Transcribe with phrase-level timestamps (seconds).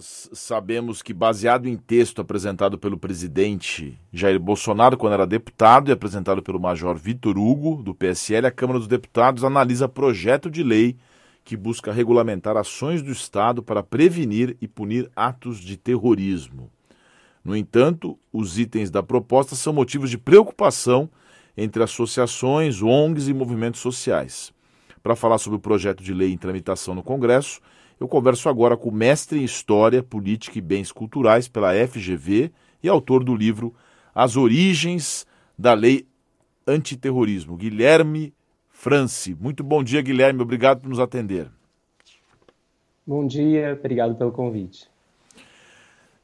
[0.00, 5.92] Nós sabemos que, baseado em texto apresentado pelo presidente Jair Bolsonaro quando era deputado e
[5.92, 10.96] apresentado pelo major Vitor Hugo, do PSL, a Câmara dos Deputados analisa projeto de lei
[11.44, 16.70] que busca regulamentar ações do Estado para prevenir e punir atos de terrorismo.
[17.44, 21.10] No entanto, os itens da proposta são motivos de preocupação
[21.54, 24.50] entre associações, ONGs e movimentos sociais.
[25.02, 27.60] Para falar sobre o projeto de lei em tramitação no Congresso,
[28.00, 32.50] eu converso agora com o mestre em História, Política e Bens Culturais pela FGV
[32.82, 33.74] e autor do livro
[34.14, 35.26] As Origens
[35.58, 36.06] da Lei
[36.66, 38.32] Antiterrorismo, Guilherme
[38.70, 39.36] France.
[39.38, 40.40] Muito bom dia, Guilherme.
[40.40, 41.50] Obrigado por nos atender.
[43.06, 44.88] Bom dia, obrigado pelo convite.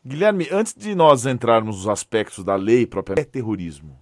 [0.05, 3.99] Guilherme, antes de nós entrarmos nos aspectos da lei própria, é terrorismo?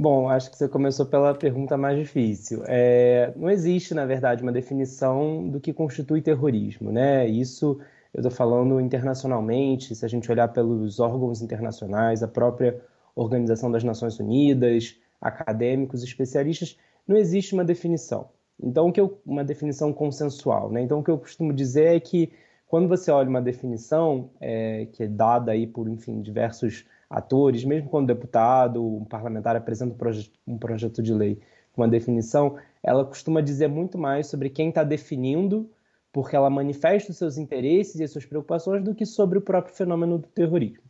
[0.00, 2.62] Bom, acho que você começou pela pergunta mais difícil.
[2.68, 7.26] É, não existe, na verdade, uma definição do que constitui terrorismo, né?
[7.26, 7.80] Isso
[8.14, 12.80] eu estou falando internacionalmente, se a gente olhar pelos órgãos internacionais, a própria
[13.16, 18.28] Organização das Nações Unidas, acadêmicos, especialistas, não existe uma definição.
[18.62, 20.80] Então, que eu, uma definição consensual, né?
[20.80, 22.32] Então, o que eu costumo dizer é que
[22.68, 27.88] quando você olha uma definição é, que é dada aí por, enfim, diversos atores, mesmo
[27.88, 31.40] quando deputado, um parlamentar apresenta um, proje um projeto de lei
[31.72, 35.70] com uma definição, ela costuma dizer muito mais sobre quem está definindo,
[36.12, 39.74] porque ela manifesta os seus interesses e as suas preocupações, do que sobre o próprio
[39.74, 40.82] fenômeno do terrorismo.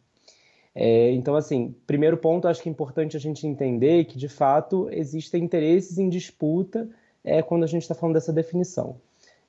[0.74, 4.88] É, então, assim, primeiro ponto, acho que é importante a gente entender que, de fato,
[4.92, 6.88] existem interesses em disputa
[7.24, 8.96] é, quando a gente está falando dessa definição.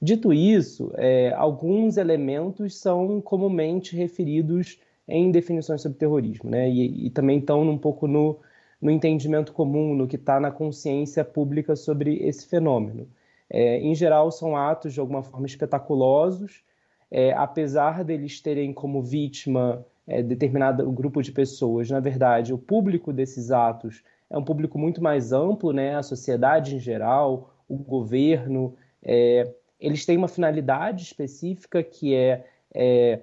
[0.01, 4.79] Dito isso, é, alguns elementos são comumente referidos
[5.09, 6.69] em definições sobre terrorismo, né?
[6.69, 8.39] E, e também estão um pouco no,
[8.81, 13.07] no entendimento comum, no que está na consciência pública sobre esse fenômeno.
[13.49, 16.63] É, em geral, são atos de alguma forma espetaculosos,
[17.09, 21.89] é, apesar deles terem como vítima é, determinado grupo de pessoas.
[21.89, 25.95] Na verdade, o público desses atos é um público muito mais amplo, né?
[25.95, 28.75] A sociedade em geral, o governo.
[29.03, 33.19] É, eles têm uma finalidade específica que é, é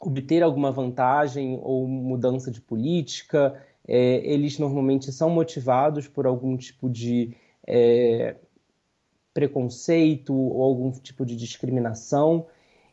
[0.00, 3.62] obter alguma vantagem ou mudança de política.
[3.86, 8.34] É, eles normalmente são motivados por algum tipo de é,
[9.34, 12.46] preconceito ou algum tipo de discriminação.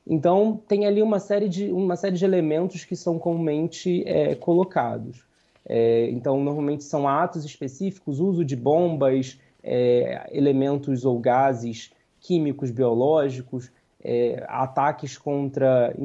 [0.05, 5.25] Então tem ali uma série de, uma série de elementos que são comumente é, colocados.
[5.65, 11.91] É, então normalmente são atos específicos, uso de bombas, é, elementos ou gases
[12.21, 13.69] químicos, biológicos,
[14.03, 15.95] é, ataques contra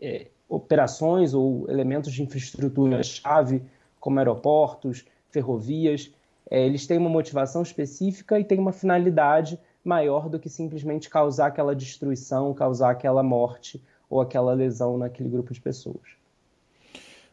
[0.00, 3.62] é, operações ou elementos de infraestrutura-chave,
[3.98, 6.12] como aeroportos, ferrovias.
[6.50, 11.46] É, eles têm uma motivação específica e têm uma finalidade maior do que simplesmente causar
[11.46, 16.16] aquela destruição, causar aquela morte ou aquela lesão naquele grupo de pessoas.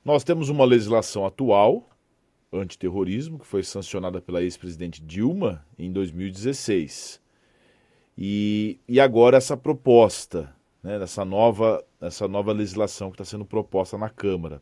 [0.04, 1.88] Nós temos uma legislação atual
[2.52, 7.21] antiterrorismo que foi sancionada pela ex-presidente Dilma em 2016.
[8.18, 13.98] E, e agora essa proposta, né, dessa nova, essa nova legislação que está sendo proposta
[13.98, 14.62] na Câmara.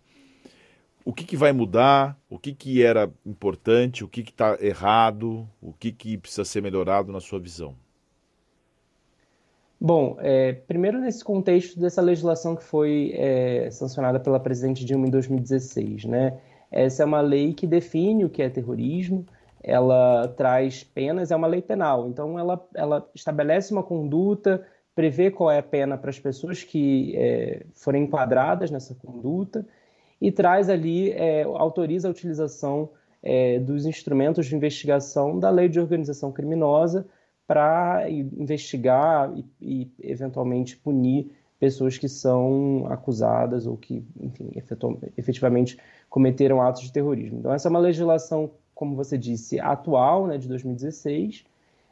[1.05, 2.17] O que, que vai mudar?
[2.29, 4.03] O que, que era importante?
[4.03, 5.47] O que está errado?
[5.61, 7.75] O que, que precisa ser melhorado na sua visão?
[9.81, 15.09] Bom, é, primeiro nesse contexto dessa legislação que foi é, sancionada pela presidente Dilma em
[15.09, 16.37] 2016, né?
[16.69, 19.25] Essa é uma lei que define o que é terrorismo,
[19.63, 24.65] ela traz penas, é uma lei penal, então ela, ela estabelece uma conduta,
[24.95, 29.65] prevê qual é a pena para as pessoas que é, forem enquadradas nessa conduta
[30.21, 32.89] e traz ali, é, autoriza a utilização
[33.21, 37.07] é, dos instrumentos de investigação da lei de organização criminosa
[37.47, 44.51] para investigar e, e, eventualmente punir pessoas que são acusadas ou que, enfim,
[45.17, 45.77] efetivamente
[46.09, 47.39] cometeram atos de terrorismo.
[47.39, 51.43] Então, essa é uma legislação como você disse, atual, né, de 2016,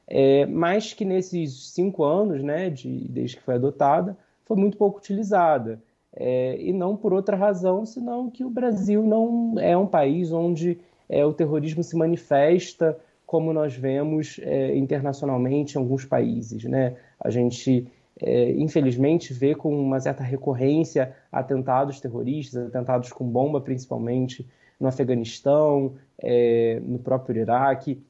[0.07, 4.97] é, mas que nesses cinco anos, né, de, desde que foi adotada, foi muito pouco
[4.97, 5.81] utilizada.
[6.15, 10.79] É, e não por outra razão, senão que o Brasil não é um país onde
[11.09, 16.63] é, o terrorismo se manifesta como nós vemos é, internacionalmente em alguns países.
[16.63, 16.95] Né?
[17.19, 17.85] A gente,
[18.21, 24.47] é, infelizmente, vê com uma certa recorrência atentados terroristas, atentados com bomba principalmente,
[24.79, 28.01] no Afeganistão, é, no próprio Iraque.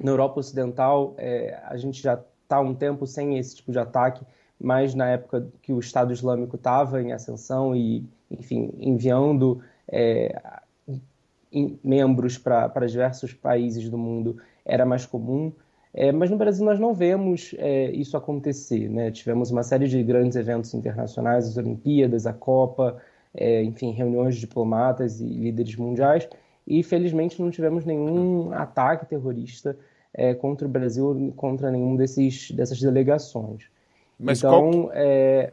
[0.00, 3.78] Na Europa Ocidental, é, a gente já está há um tempo sem esse tipo de
[3.78, 4.24] ataque,
[4.60, 10.40] mas na época que o Estado Islâmico estava em ascensão e, enfim, enviando é,
[11.82, 15.52] membros para diversos países do mundo era mais comum.
[15.92, 18.88] É, mas no Brasil nós não vemos é, isso acontecer.
[18.88, 19.12] Né?
[19.12, 23.00] Tivemos uma série de grandes eventos internacionais, as Olimpíadas, a Copa,
[23.32, 26.28] é, enfim, reuniões de diplomatas e líderes mundiais,
[26.66, 29.76] e felizmente não tivemos nenhum ataque terrorista
[30.12, 33.64] é, contra o Brasil, contra nenhum desses, dessas delegações.
[34.18, 35.52] Mas então, qual, é...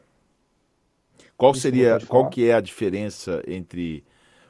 [1.36, 4.04] qual seria, qual que é a diferença entre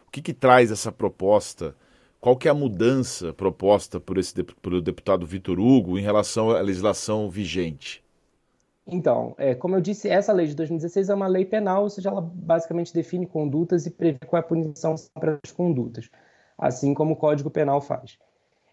[0.08, 1.75] o que, que traz essa proposta?
[2.19, 6.62] Qual que é a mudança proposta por esse pelo deputado Vitor Hugo em relação à
[6.62, 8.04] legislação vigente?
[8.86, 12.10] Então, é, como eu disse, essa lei de 2016 é uma lei penal, ou seja,
[12.10, 16.10] ela basicamente define condutas e prevê qual é a punição para as condutas,
[16.62, 18.18] assim como o Código Penal faz.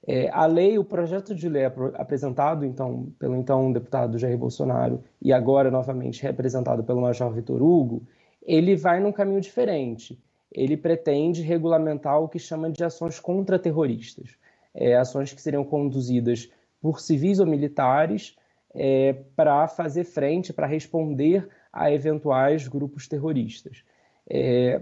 [0.07, 5.33] É, a lei, o projeto de lei apresentado então pelo então deputado Jair Bolsonaro e
[5.33, 8.07] agora novamente representado pelo Major Vitor Hugo,
[8.43, 10.17] ele vai num caminho diferente
[10.53, 14.37] ele pretende regulamentar o que chama de ações contra-terroristas,
[14.75, 16.51] é, ações que seriam conduzidas
[16.81, 18.37] por civis ou militares
[18.75, 23.83] é, para fazer frente, para responder a eventuais grupos terroristas.
[24.29, 24.81] É,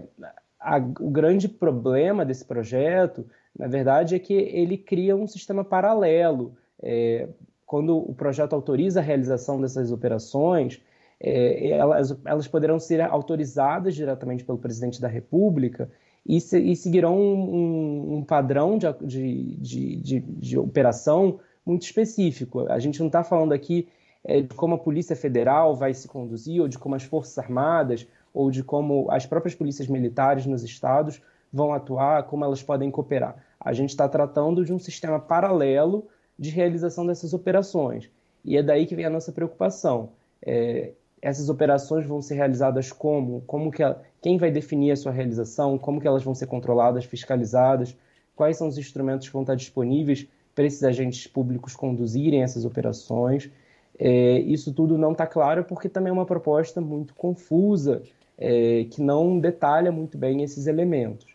[0.59, 3.25] a, o grande problema desse projeto,
[3.57, 6.55] na verdade, é que ele cria um sistema paralelo.
[6.81, 7.27] É,
[7.65, 10.81] quando o projeto autoriza a realização dessas operações,
[11.19, 15.89] é, elas, elas poderão ser autorizadas diretamente pelo presidente da República
[16.25, 22.67] e, se, e seguirão um, um, padrão de, de, de, de, operação muito específico.
[22.69, 23.87] A gente não está falando aqui
[24.23, 28.05] é, de como a Polícia Federal vai se conduzir, ou de como as Forças Armadas,
[28.37, 31.19] ou de como as próprias polícias militares nos estados
[31.51, 33.35] vão atuar, como elas podem cooperar.
[33.59, 36.05] A gente está tratando de um sistema paralelo
[36.37, 38.11] de realização dessas operações.
[38.45, 40.09] E é daí que vem a nossa preocupação.
[40.45, 43.41] É, essas operações vão ser realizadas como?
[43.47, 43.81] Como que
[44.21, 45.75] quem vai definir a sua realização?
[45.75, 47.97] Como que elas vão ser controladas, fiscalizadas?
[48.35, 53.49] Quais são os instrumentos que vão estar disponíveis para esses agentes públicos conduzirem essas operações?
[53.97, 58.03] É, isso tudo não está claro porque também é uma proposta muito confusa,
[58.37, 61.25] é, que não detalha muito bem esses elementos.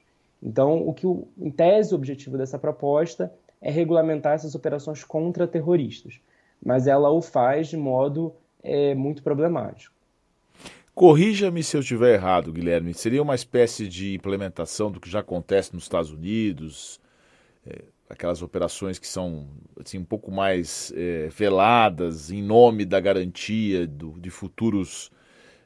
[0.42, 6.20] Então, o que, em tese, o objetivo dessa proposta é regulamentar essas operações contra terroristas,
[6.64, 9.94] mas ela o faz de modo é muito problemático.
[10.94, 12.92] Corrija-me se eu estiver errado, Guilherme.
[12.92, 17.00] Seria uma espécie de implementação do que já acontece nos Estados Unidos,
[17.66, 19.46] é, aquelas operações que são
[19.80, 25.10] assim, um pouco mais é, veladas em nome da garantia do, de futuros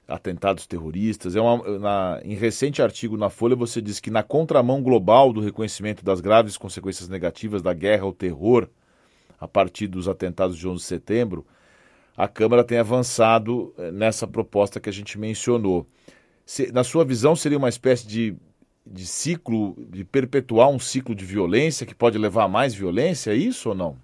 [0.08, 1.35] atentados terroristas.
[1.35, 5.41] É uma, na, em recente artigo na Folha você diz que na contramão global do
[5.41, 8.69] reconhecimento das graves consequências negativas da guerra ao terror
[9.38, 11.47] a partir dos atentados de 11 de setembro,
[12.17, 15.87] a Câmara tem avançado eh, nessa proposta que a gente mencionou.
[16.47, 18.35] Se, na sua visão, seria uma espécie de,
[18.87, 23.35] de ciclo, de perpetuar um ciclo de violência que pode levar a mais violência, é
[23.35, 23.99] isso ou não?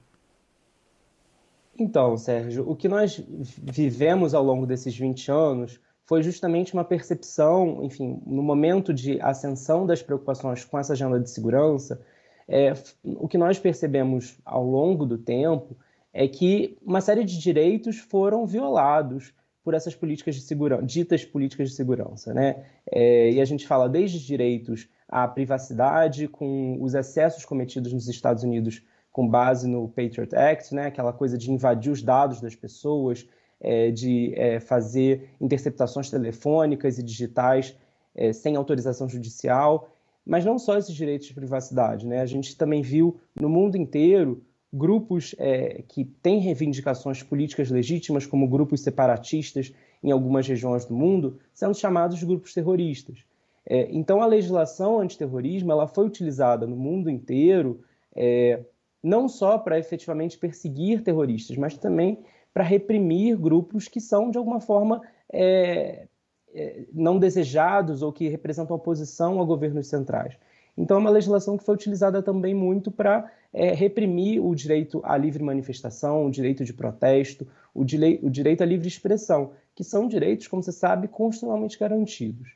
[1.79, 3.25] Então, Sérgio, o que nós
[3.63, 5.81] vivemos ao longo desses 20 anos
[6.13, 11.31] foi justamente uma percepção, enfim, no momento de ascensão das preocupações com essa agenda de
[11.31, 12.03] segurança,
[12.47, 15.75] é, o que nós percebemos ao longo do tempo
[16.13, 19.33] é que uma série de direitos foram violados
[19.65, 22.63] por essas políticas de segurança, ditas políticas de segurança, né?
[22.91, 28.45] É, e a gente fala desde direitos à privacidade, com os excessos cometidos nos Estados
[28.45, 30.89] Unidos com base no Patriot Act, né?
[30.89, 33.27] Aquela coisa de invadir os dados das pessoas,
[33.63, 37.77] é, de é, fazer interceptações telefônicas e digitais
[38.15, 39.89] é, sem autorização judicial,
[40.27, 42.21] mas não só esses direitos de privacidade, né?
[42.21, 44.43] A gente também viu no mundo inteiro
[44.73, 51.39] grupos é, que têm reivindicações políticas legítimas, como grupos separatistas em algumas regiões do mundo,
[51.53, 53.25] sendo chamados de grupos terroristas.
[53.65, 57.81] É, então, a legislação antiterrorismo ela foi utilizada no mundo inteiro
[58.15, 58.65] é,
[59.03, 62.19] não só para efetivamente perseguir terroristas, mas também
[62.53, 65.01] para reprimir grupos que são, de alguma forma,
[65.33, 66.07] é,
[66.55, 70.37] é, não desejados ou que representam oposição a governos centrais.
[70.77, 75.17] Então, é uma legislação que foi utilizada também muito para é, reprimir o direito à
[75.17, 80.47] livre manifestação, o direito de protesto, o, o direito à livre expressão, que são direitos,
[80.47, 82.55] como você sabe, constitucionalmente garantidos.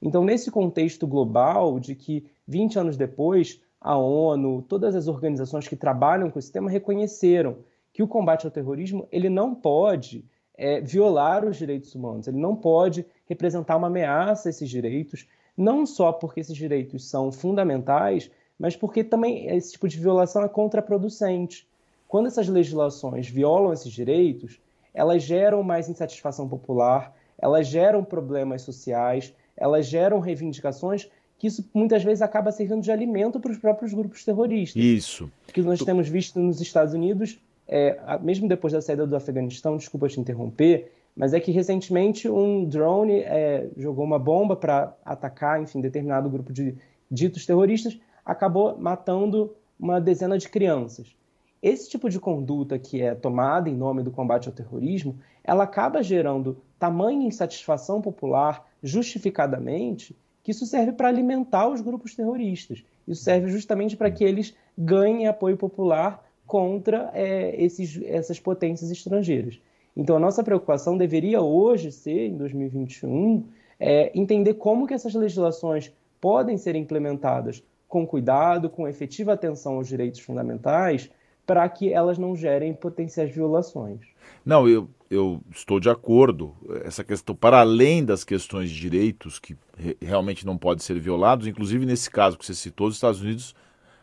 [0.00, 5.76] Então, nesse contexto global de que 20 anos depois, a ONU, todas as organizações que
[5.76, 7.58] trabalham com esse tema reconheceram
[7.98, 10.24] que o combate ao terrorismo ele não pode
[10.56, 15.26] é, violar os direitos humanos, ele não pode representar uma ameaça a esses direitos,
[15.56, 20.48] não só porque esses direitos são fundamentais, mas porque também esse tipo de violação é
[20.48, 21.66] contraproducente.
[22.06, 24.60] Quando essas legislações violam esses direitos,
[24.94, 32.04] elas geram mais insatisfação popular, elas geram problemas sociais, elas geram reivindicações que isso muitas
[32.04, 34.80] vezes acaba servindo de alimento para os próprios grupos terroristas.
[34.80, 35.28] Isso.
[35.52, 40.08] Que nós temos visto nos Estados Unidos é, mesmo depois da saída do Afeganistão, desculpa
[40.08, 45.80] te interromper, mas é que recentemente um drone é, jogou uma bomba para atacar, enfim,
[45.80, 46.74] determinado grupo de
[47.10, 51.14] ditos terroristas, acabou matando uma dezena de crianças.
[51.62, 56.02] Esse tipo de conduta que é tomada em nome do combate ao terrorismo, ela acaba
[56.02, 62.84] gerando tamanha insatisfação popular, justificadamente, que isso serve para alimentar os grupos terroristas.
[63.06, 69.60] Isso serve justamente para que eles ganhem apoio popular contra é, esses, essas potências estrangeiras.
[69.94, 73.44] Então, a nossa preocupação deveria hoje ser, em 2021,
[73.78, 79.88] é, entender como que essas legislações podem ser implementadas com cuidado, com efetiva atenção aos
[79.88, 81.10] direitos fundamentais,
[81.46, 84.00] para que elas não gerem potenciais violações.
[84.44, 86.54] Não, eu, eu estou de acordo.
[86.82, 91.46] Essa questão, para além das questões de direitos que re realmente não podem ser violados,
[91.46, 93.54] inclusive nesse caso que você citou, os Estados Unidos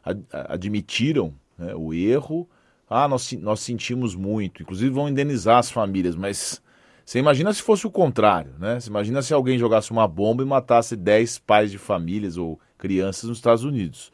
[0.03, 2.47] ad admitiram né, o erro.
[2.89, 6.61] Ah, nós, nós sentimos muito, inclusive vão indenizar as famílias, mas
[7.05, 8.79] você imagina se fosse o contrário, né?
[8.79, 13.29] Você imagina se alguém jogasse uma bomba e matasse 10 pais de famílias ou crianças
[13.29, 14.11] nos Estados Unidos.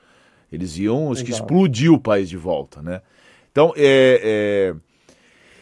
[0.52, 3.02] Eles iam, acho que explodir o país de volta, né?
[3.50, 4.76] Então, é, é,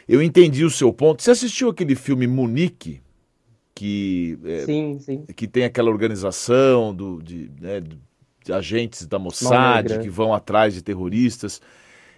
[0.08, 1.22] eu entendi o seu ponto.
[1.22, 3.02] Você assistiu aquele filme Munique?
[3.76, 5.26] Que, é, sim, sim.
[5.36, 7.98] que tem aquela organização do, de, né, de
[8.52, 11.62] agentes da Mossad que vão atrás de terroristas.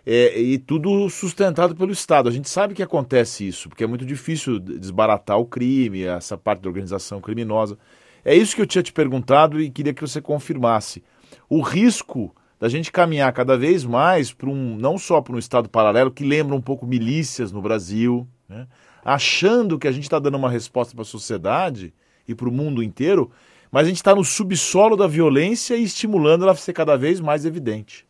[0.04, 2.28] É, e tudo sustentado pelo Estado.
[2.28, 6.62] A gente sabe que acontece isso, porque é muito difícil desbaratar o crime, essa parte
[6.62, 7.78] da organização criminosa.
[8.26, 11.04] É isso que eu tinha te perguntado e queria que você confirmasse.
[11.48, 15.68] O risco da gente caminhar cada vez mais para um, não só para um Estado
[15.68, 18.68] paralelo, que lembra um pouco milícias no Brasil, né?
[19.04, 21.92] achando que a gente está dando uma resposta para a sociedade
[22.28, 23.32] e para o mundo inteiro,
[23.72, 27.20] mas a gente está no subsolo da violência e estimulando ela a ser cada vez
[27.20, 28.06] mais evidente.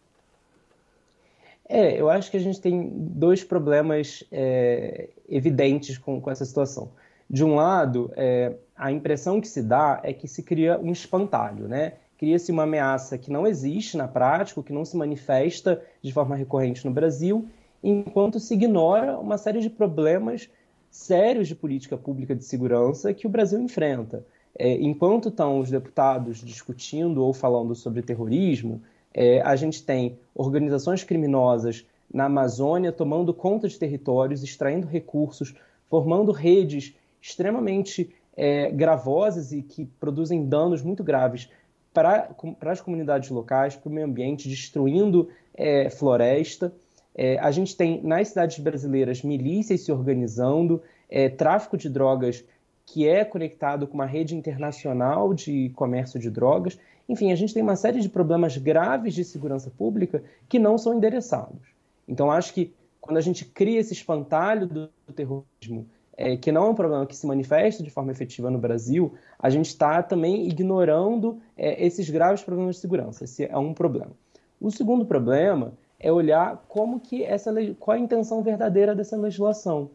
[1.69, 6.91] É, eu acho que a gente tem dois problemas é, evidentes com, com, essa situação.
[7.29, 11.69] De um lado, é, a impressão que se dá é que se cria um espantalho,
[11.69, 11.93] né?
[12.21, 16.85] cria-se uma ameaça que não existe na prática, que não se manifesta de forma recorrente
[16.85, 17.47] no Brasil,
[17.83, 20.47] enquanto se ignora uma série de problemas
[20.91, 24.23] sérios de política pública de segurança que o Brasil enfrenta.
[24.57, 28.81] É, enquanto estão os deputados discutindo ou falando sobre terrorismo,
[29.13, 35.53] é, a gente tem organizações criminosas na Amazônia tomando conta de territórios, extraindo recursos,
[35.89, 41.49] formando redes extremamente é, gravosas e que produzem danos muito graves
[41.93, 42.29] para,
[42.61, 46.73] as comunidades locais, para o meio ambiente, destruindo é, floresta.
[47.13, 52.43] É, a gente tem nas cidades brasileiras milícias se organizando, é, tráfico de drogas
[52.91, 56.77] que é conectado com uma rede internacional de comércio de drogas.
[57.07, 60.93] Enfim, a gente tem uma série de problemas graves de segurança pública que não são
[60.93, 61.61] endereçados.
[62.05, 66.69] Então, acho que quando a gente cria esse espantalho do terrorismo é, que não é
[66.69, 71.39] um problema que se manifesta de forma efetiva no Brasil, a gente está também ignorando
[71.57, 73.23] é, esses graves problemas de segurança.
[73.23, 74.11] Esse é um problema.
[74.59, 79.91] O segundo problema é olhar como que essa qual a intenção verdadeira dessa legislação.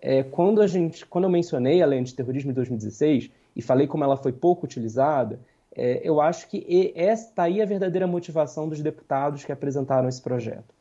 [0.00, 3.86] É, quando a gente, quando eu mencionei a lei de terrorismo de 2016 e falei
[3.86, 5.40] como ela foi pouco utilizada,
[5.74, 10.22] é, eu acho que esta aí é a verdadeira motivação dos deputados que apresentaram esse
[10.22, 10.74] projeto.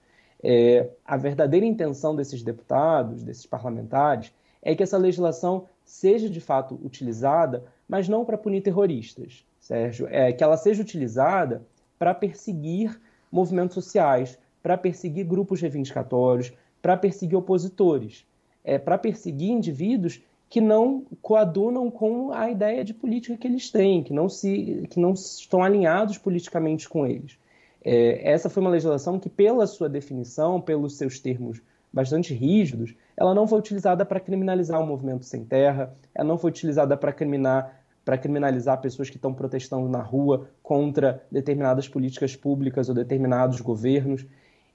[0.44, 4.32] É, a verdadeira intenção desses deputados, desses parlamentares,
[4.62, 10.32] é que essa legislação seja de fato utilizada, mas não para punir terroristas, Sérgio, é
[10.32, 11.66] que ela seja utilizada
[11.98, 13.00] para perseguir
[13.32, 18.26] movimentos sociais, para perseguir grupos reivindicatórios, para perseguir opositores,
[18.68, 24.04] é, para perseguir indivíduos que não coadunam com a ideia de política que eles têm,
[24.04, 27.40] que não, se, que não estão alinhados politicamente com eles.
[27.84, 33.34] É, essa foi uma legislação que, pela sua definição, pelos seus termos bastante rígidos, ela
[33.34, 37.84] não foi utilizada para criminalizar o movimento sem terra, ela não foi utilizada para criminar
[38.04, 44.26] para criminalizar pessoas que estão protestando na rua contra determinadas políticas públicas ou determinados governos.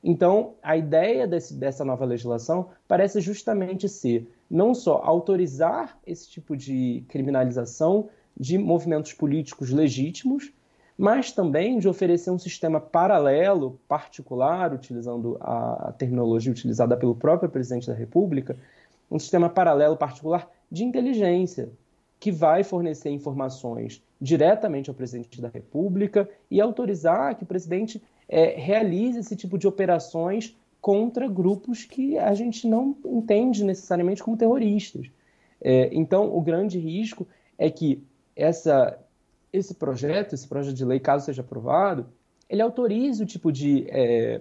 [0.02, 6.56] Então, a ideia desse, dessa nova legislação parece justamente ser não só autorizar esse tipo
[6.56, 10.52] de criminalização de movimentos políticos legítimos,
[10.98, 17.86] mas também de oferecer um sistema paralelo, particular, utilizando a terminologia utilizada pelo próprio presidente
[17.86, 18.56] da República,
[19.10, 21.70] um sistema paralelo, particular de inteligência,
[22.18, 28.54] que vai fornecer informações diretamente ao presidente da República e autorizar que o presidente é,
[28.56, 35.10] realize esse tipo de operações contra grupos que a gente não entende necessariamente como terroristas.
[35.60, 38.02] É, então, o grande risco é que
[38.34, 38.98] essa
[39.52, 42.06] esse projeto, esse projeto de lei, caso seja aprovado,
[42.48, 44.40] ele autoriza o tipo de é,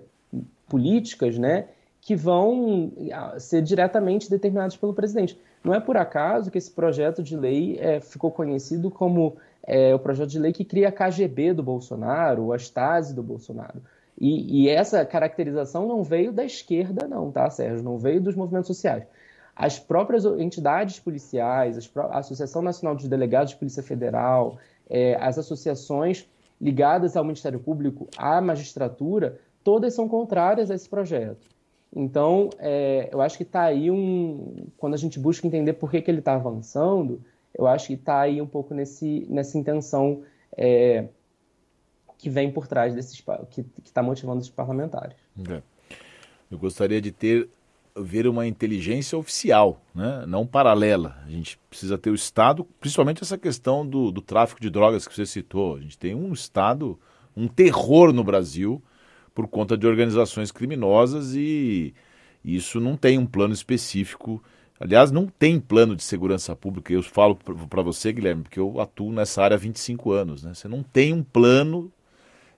[0.70, 1.68] políticas né,
[2.00, 2.94] que vão
[3.38, 5.38] ser diretamente determinados pelo presidente.
[5.62, 10.00] Não é por acaso que esse projeto de lei é, ficou conhecido como é, o
[10.00, 13.82] projeto de lei que cria a KGB do Bolsonaro, a Stasi do Bolsonaro.
[14.20, 17.84] E, e, essa caracterização não veio da esquerda, não, tá, Sérgio?
[17.84, 19.04] Não veio dos movimentos sociais.
[19.56, 24.58] As próprias entidades policiais, a Associação Nacional dos Delegados de Polícia Federal,
[24.90, 26.28] é, as associações
[26.60, 31.48] ligadas ao Ministério Público, à magistratura, todas são contrárias a esse projeto.
[31.94, 34.68] Então, é, eu acho que está aí um.
[34.78, 37.22] Quando a gente busca entender por que, que ele está avançando,
[37.58, 40.24] eu acho que está aí um pouco nesse, nessa intenção
[40.58, 41.08] é,
[42.18, 43.24] que vem por trás desses.
[43.50, 45.16] que está motivando esses parlamentares.
[45.50, 45.62] É.
[46.50, 47.50] Eu gostaria de ter
[47.96, 50.24] ver uma inteligência oficial, né?
[50.28, 51.18] não paralela.
[51.26, 55.14] A gente precisa ter o Estado, principalmente essa questão do, do tráfico de drogas que
[55.14, 55.76] você citou.
[55.76, 56.98] A gente tem um Estado,
[57.36, 58.82] um terror no Brasil
[59.34, 61.94] por conta de organizações criminosas e
[62.44, 64.42] isso não tem um plano específico.
[64.82, 66.92] Aliás, não tem plano de segurança pública.
[66.92, 70.42] Eu falo para você, Guilherme, porque eu atuo nessa área há 25 anos.
[70.42, 70.56] Né?
[70.56, 71.92] Você não tem um plano,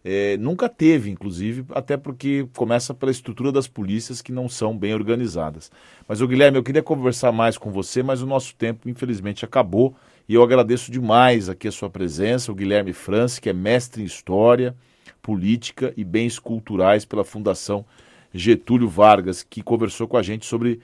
[0.05, 4.93] é, nunca teve, inclusive, até porque começa pela estrutura das polícias que não são bem
[4.93, 5.69] organizadas.
[6.07, 9.93] Mas, o Guilherme, eu queria conversar mais com você, mas o nosso tempo, infelizmente, acabou.
[10.27, 14.05] E eu agradeço demais aqui a sua presença, o Guilherme France, que é mestre em
[14.05, 14.73] História
[15.21, 17.85] Política e Bens Culturais pela Fundação
[18.33, 20.79] Getúlio Vargas, que conversou com a gente sobre,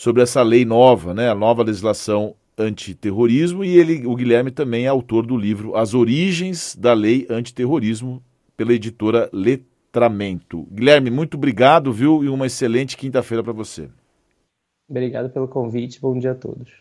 [0.00, 4.88] sobre essa lei nova, né, a nova legislação antiterrorismo, e ele, o Guilherme também é
[4.88, 8.22] autor do livro As Origens da Lei Antiterrorismo,
[8.56, 10.66] pela editora Letramento.
[10.72, 12.24] Guilherme, muito obrigado, viu?
[12.24, 13.90] E uma excelente quinta-feira para você.
[14.88, 16.00] Obrigado pelo convite.
[16.00, 16.80] Bom dia a todos.